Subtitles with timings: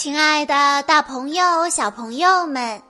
[0.00, 2.80] 亲爱的，大朋友、小朋友们，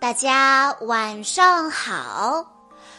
[0.00, 2.42] 大家晚上好！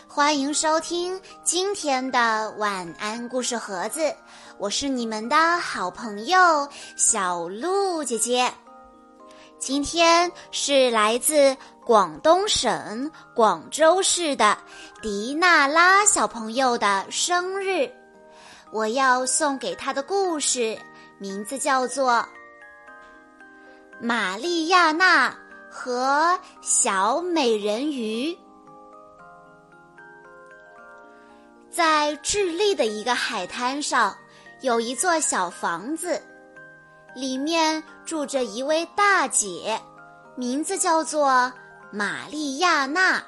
[0.08, 4.16] 欢迎收听今天的晚安故事盒子，
[4.60, 8.54] 我是你们的好朋友小鹿姐姐。
[9.58, 14.56] 今天是来自广东省广州市的
[15.02, 17.92] 迪娜拉小朋友的生日，
[18.72, 20.78] 我要送给他的故事
[21.18, 22.24] 名字叫做。
[24.02, 25.34] 玛丽亚娜
[25.72, 28.38] 和小美人鱼
[31.70, 34.14] 在智利的一个海滩上，
[34.62, 36.22] 有一座小房子，
[37.16, 39.82] 里面住着一位大姐，
[40.36, 41.52] 名字叫做
[41.90, 43.24] 玛丽亚娜。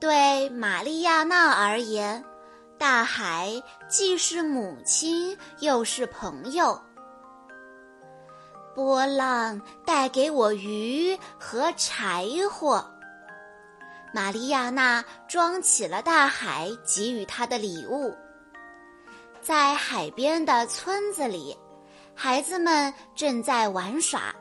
[0.00, 2.24] 对玛丽亚娜而言，
[2.76, 6.80] 大海既是母亲，又是朋友。
[8.74, 12.84] 波浪带给我鱼和柴火。
[14.14, 18.14] 玛丽亚娜装起了大海给予她的礼物。
[19.40, 21.56] 在海边的村子里，
[22.14, 24.34] 孩子们正在玩耍。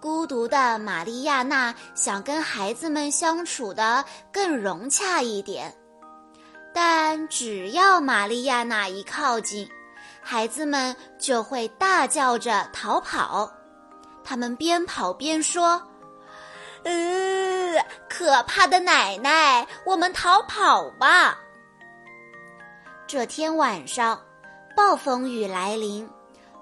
[0.00, 5.74] 孤独的玛丽亚娜想跟孩子们相处的更融洽一点，
[6.74, 9.68] 但只要玛丽亚娜一靠近，
[10.28, 13.48] 孩子们就会大叫着逃跑，
[14.24, 15.80] 他们边跑边说
[16.82, 21.38] ：“呃，可怕的奶奶，我们逃跑吧！”
[23.06, 24.20] 这天晚上，
[24.74, 26.10] 暴风雨来临，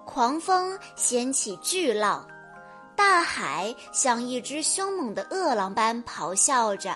[0.05, 2.29] 狂风掀起巨浪，
[2.95, 6.95] 大海像一只凶猛的饿狼般咆哮着。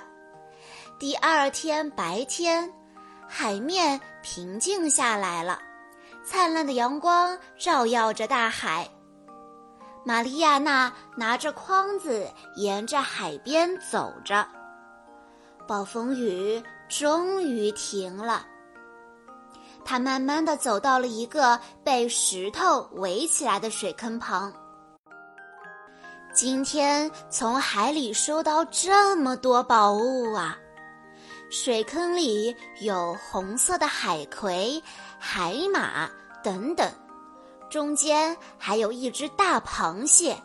[0.99, 2.71] 第二天白天，
[3.27, 5.63] 海面平静下来了。
[6.31, 8.87] 灿烂的阳光照耀着大海。
[10.05, 14.47] 玛丽亚娜拿着筐子沿着海边走着。
[15.67, 18.47] 暴风雨终于停了。
[19.87, 24.53] 她慢慢的走到了一个被石头围起来的水坑旁。
[26.35, 30.59] 今天从海里收到这么多宝物啊！
[31.51, 34.83] 水坑里有红色的海葵、
[35.19, 36.09] 海马
[36.43, 36.93] 等等，
[37.71, 40.37] 中间还有一只大螃蟹。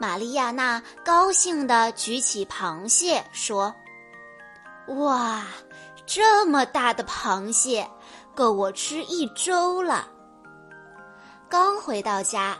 [0.00, 3.72] 玛丽亚娜高兴地举起螃蟹，说
[4.98, 5.44] ：“哇，
[6.06, 7.88] 这么大的螃蟹，
[8.34, 10.08] 够我吃一周了。”
[11.48, 12.56] 刚回到家，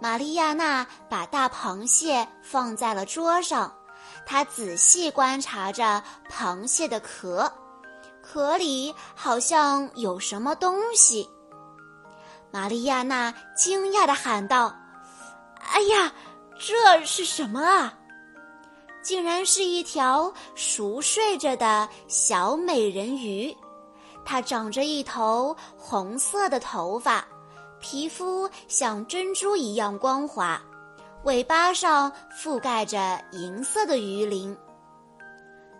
[0.00, 3.70] 玛丽亚娜把大螃蟹放在了桌上。
[4.26, 7.50] 他仔细观察着螃蟹的壳，
[8.20, 11.30] 壳里好像有什么东西。
[12.50, 14.74] 玛丽亚娜惊讶地喊道
[15.70, 16.12] ：“哎呀，
[16.58, 17.94] 这是什么啊？
[19.00, 23.56] 竟然是一条熟睡着的小美人鱼！
[24.24, 27.24] 它长着一头红色的头发，
[27.78, 30.60] 皮肤像珍珠一样光滑。”
[31.26, 34.56] 尾巴上覆盖着银色的鱼鳞。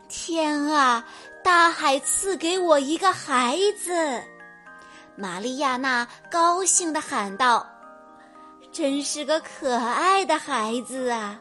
[0.09, 1.07] 天啊！
[1.45, 4.25] 大海赐给我一个孩子，
[5.15, 7.65] 玛丽亚娜高兴地喊道
[8.73, 11.41] ：“真是个可爱的孩子啊！”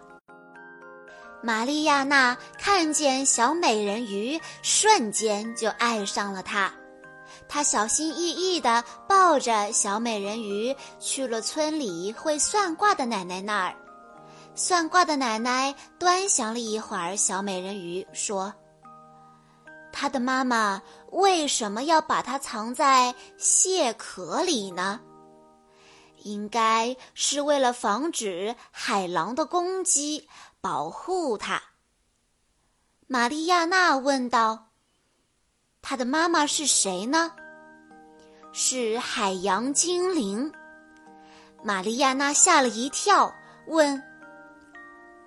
[1.41, 6.71] 玛丽亚娜看见小美人鱼，瞬间就爱上了她。
[7.49, 13.75] 她小心翼翼地抱着小美人鱼去了村里会算卦的奶奶那儿。
[14.57, 18.53] 算卦的奶奶端详了一会儿小美人鱼，说
[19.91, 25.01] ：“她的妈妈为什么要把它藏在蟹壳里呢？
[26.23, 30.29] 应该是为了防止海狼的攻击，
[30.61, 31.61] 保护它。”
[33.07, 34.69] 玛丽亚娜问道
[35.83, 37.33] ：“她的妈妈是谁呢
[38.53, 40.49] ？”“是海洋精灵。”
[41.61, 43.33] 玛丽亚娜吓了一跳，
[43.67, 44.01] 问。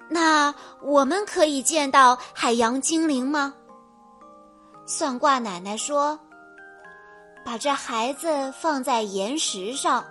[0.08, 3.54] 那我们可以见到海洋精灵吗？
[4.86, 6.18] 算卦奶奶说
[7.44, 10.02] ：“把这孩子放在岩石上，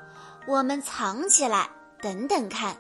[0.48, 1.68] 我们藏起来，
[2.00, 2.78] 等等看。”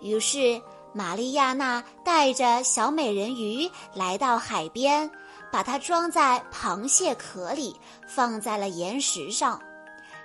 [0.00, 0.60] 于是
[0.94, 5.10] 玛丽亚娜带着小美人鱼来到海边，
[5.52, 9.60] 把它装在螃蟹壳里，放在了岩石上，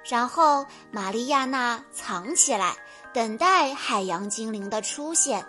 [0.06, 2.74] 然后玛丽亚娜藏起来，
[3.14, 5.46] 等待海洋精灵的出现。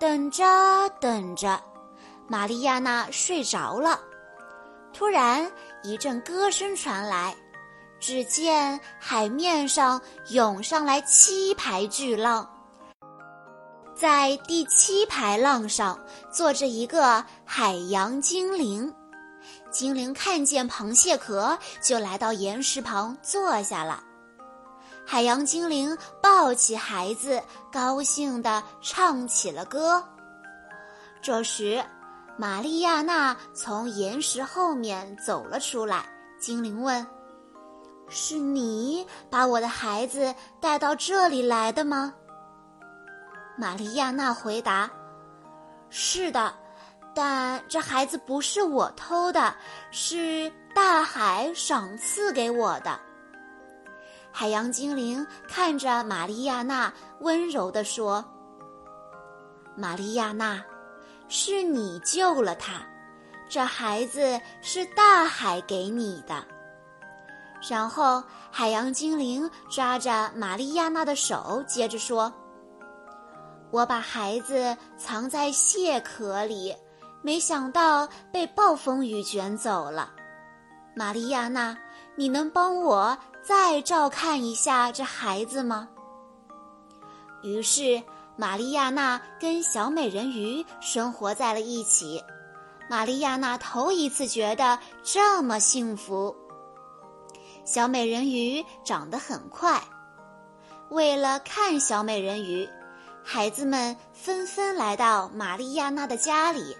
[0.00, 0.42] 等着
[0.98, 1.62] 等着，
[2.26, 4.00] 玛丽亚娜睡着了。
[4.94, 5.52] 突然，
[5.82, 7.36] 一阵歌声传来，
[8.00, 10.00] 只见海面上
[10.30, 12.48] 涌上来七排巨浪，
[13.94, 18.90] 在第七排浪上坐着一个海洋精灵。
[19.70, 24.02] 精灵看见螃蟹壳，就来到岩石旁坐下了。
[25.10, 27.42] 海洋精灵抱起孩子，
[27.72, 30.00] 高兴地唱起了歌。
[31.20, 31.84] 这时，
[32.36, 36.04] 玛丽亚娜从岩石后面走了出来。
[36.38, 37.04] 精灵问
[38.08, 42.14] ：“是你把我的孩子带到这里来的吗？”
[43.58, 44.88] 玛丽亚娜回答
[45.90, 46.54] ：“是的。”
[47.16, 49.52] 但这孩子不是我偷的，
[49.90, 52.96] 是大海赏赐给我的。
[54.40, 58.24] 海洋精灵看着玛丽亚娜，温柔地说
[59.76, 60.64] ：“玛丽亚娜，
[61.28, 62.80] 是你救了他，
[63.50, 66.42] 这孩子是大海给你的。”
[67.68, 72.32] 然后海洋精灵抓着玛丽亚娜的手，接着说
[73.70, 76.74] ：“我把孩子藏在蟹壳里。”
[77.20, 80.10] 没想到被暴风雨卷走了，
[80.96, 81.76] 玛丽亚娜，
[82.16, 85.88] 你能帮我再照看一下这孩子吗？
[87.42, 88.02] 于是，
[88.36, 92.22] 玛丽亚娜跟小美人鱼生活在了一起。
[92.88, 96.34] 玛丽亚娜头一次觉得这么幸福。
[97.64, 99.80] 小美人鱼长得很快，
[100.90, 102.68] 为了看小美人鱼，
[103.24, 106.76] 孩子们纷纷来到玛丽亚娜的家里。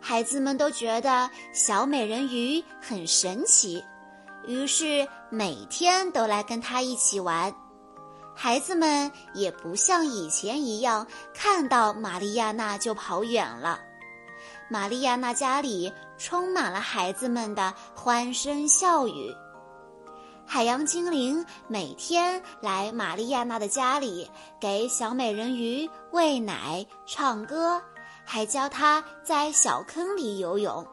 [0.00, 3.82] 孩子们都觉得小美人鱼很神奇，
[4.46, 7.54] 于是每天都来跟她一起玩。
[8.34, 13.78] 孩子们也不像以前一样看到玛丽亚娜就跑远了。
[14.70, 19.34] 玛丽亚娜家里充满了孩子们的欢声笑语。
[20.46, 24.28] 海洋精灵每天来玛丽亚娜的家里，
[24.60, 27.80] 给小美人鱼喂奶、唱歌。
[28.24, 30.86] 还教她在小坑里游泳。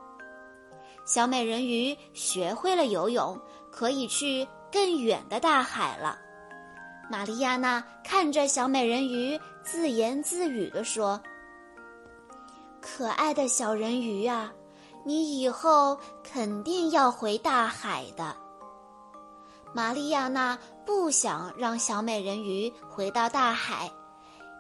[1.10, 3.36] 小美人鱼学会了游泳，
[3.72, 6.20] 可以去更远的大海了。
[7.10, 11.20] 玛丽亚娜看着小美人鱼，自言自语地说
[12.80, 14.54] ：“可爱的小人鱼啊，
[15.04, 18.38] 你以后肯定要回大海的。”
[19.74, 20.56] 玛丽亚娜
[20.86, 23.92] 不想让小美人鱼回到大海。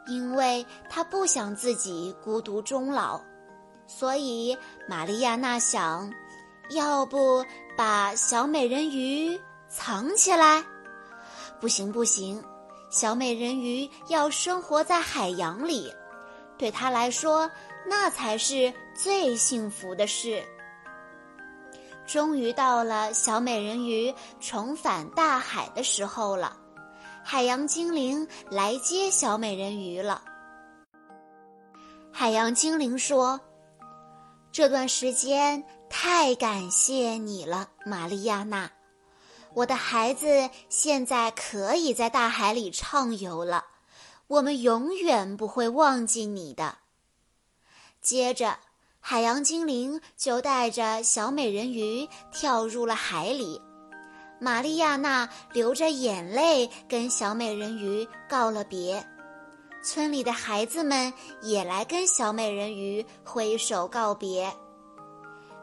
[0.08, 3.22] 因为她不想自己孤独终老，
[3.86, 4.58] 所以
[4.88, 6.12] 玛丽亚娜想，
[6.70, 7.44] 要不
[7.76, 10.64] 把小美人鱼藏起来？
[11.60, 12.44] 不行不行，
[12.90, 15.92] 小美人鱼要生活在海洋里，
[16.58, 17.50] 对她来说
[17.86, 20.44] 那才是最幸福的事。
[22.06, 26.58] 终于到了小美人鱼重返大海的时候了。
[27.24, 30.22] 海洋精灵来接小美人鱼了。
[32.12, 33.40] 海洋精灵说
[34.52, 38.70] ：“这段时间太感谢你了，玛丽亚娜。
[39.54, 43.66] 我的孩子现在可以在大海里畅游了，
[44.28, 46.80] 我们永远不会忘记你的。”
[48.02, 48.58] 接着，
[49.00, 53.62] 海洋精灵就带着小美人鱼跳入了海里。
[54.40, 59.06] 玛丽亚娜流着眼泪跟小美人鱼告了别，
[59.82, 64.52] 村里的孩子们也来跟小美人鱼挥手告别。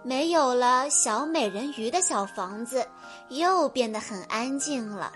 [0.03, 2.87] 没有了小美人鱼的小房子
[3.29, 5.13] 又变得很安静了。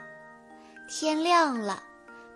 [0.89, 1.81] 天亮了，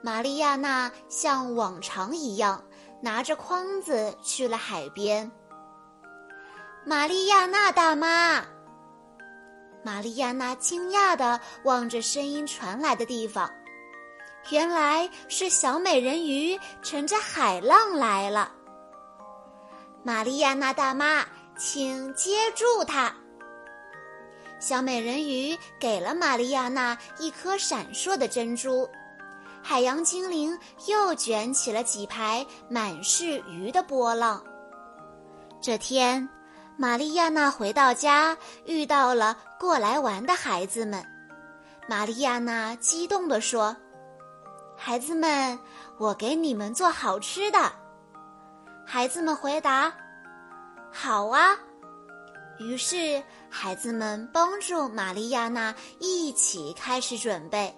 [0.03, 2.63] 玛丽亚娜像往常一样
[3.03, 5.31] 拿着筐子去了海边。
[6.87, 8.45] 玛丽亚娜大妈。
[9.83, 13.51] 玛丽亚娜惊讶地望着声音传来的地方，
[14.51, 18.53] 原来是小美人鱼乘着海浪来了。
[20.03, 21.25] 玛丽亚娜大妈，
[21.57, 23.15] 请接住它。
[24.61, 28.89] 小美人鱼给了玛丽亚娜一颗闪烁的珍珠，
[29.63, 34.43] 海洋精灵又卷起了几排满是鱼的波浪。
[35.61, 36.29] 这天。
[36.77, 38.37] 玛丽亚娜回到家，
[38.67, 41.07] 遇到了过来玩的孩子们。
[41.89, 43.77] 玛丽亚娜激动地说
[44.77, 45.59] ：“孩子们，
[45.99, 47.59] 我给你们做好吃的。”
[48.87, 49.93] 孩子们回答
[50.93, 51.57] ：“好啊。”
[52.59, 57.75] 于是，孩子们帮助玛丽亚娜一起开始准备。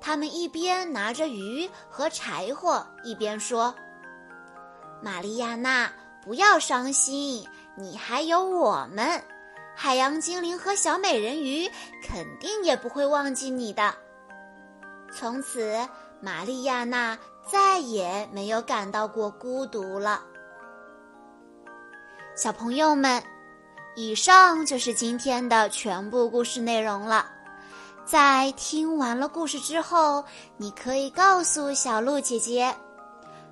[0.00, 3.74] 他们一边拿着鱼和柴火，一边说
[5.02, 5.90] ：“玛丽亚娜，
[6.22, 7.46] 不要伤心。”
[7.78, 9.22] 你还有我们，
[9.74, 11.70] 海洋精灵和小美人鱼
[12.02, 13.94] 肯定也不会忘记你的。
[15.12, 15.86] 从此，
[16.20, 20.22] 玛丽亚娜再也没有感到过孤独了。
[22.34, 23.22] 小朋友们，
[23.94, 27.26] 以上就是今天的全部故事内容了。
[28.04, 30.24] 在听完了故事之后，
[30.56, 32.74] 你可以告诉小鹿姐姐，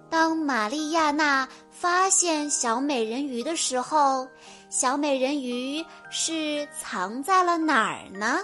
[0.08, 4.28] 当玛丽亚娜发现小美人鱼的时候，
[4.68, 8.38] 小美人鱼是藏在了哪儿呢？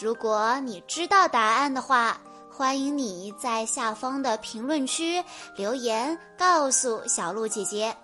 [0.00, 2.18] 如果你知道答案的话，
[2.56, 5.22] 欢迎你在下方的评论区
[5.56, 7.94] 留言告诉小鹿姐姐。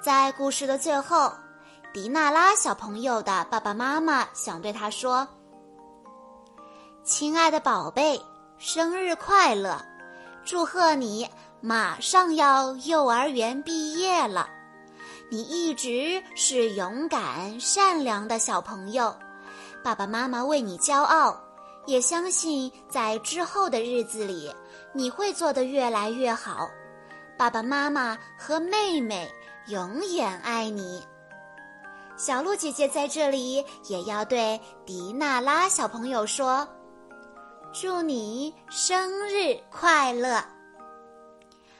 [0.00, 1.30] 在故事的最后，
[1.92, 5.28] 迪娜拉小朋友的爸爸妈妈想对她说。
[7.04, 8.18] 亲爱的宝贝，
[8.56, 9.78] 生日快乐！
[10.42, 11.28] 祝贺你
[11.60, 14.48] 马上要幼儿园毕业了。
[15.30, 19.14] 你一直是勇敢善良的小朋友，
[19.84, 21.38] 爸爸妈妈为你骄傲，
[21.86, 24.52] 也相信在之后的日子里
[24.92, 26.68] 你会做得越来越好。
[27.38, 29.30] 爸爸妈妈和妹妹
[29.68, 31.02] 永远爱你。
[32.16, 36.68] 小鹿姐姐在这里也要对迪娜拉小朋友说。
[37.72, 40.42] 祝你生日快乐！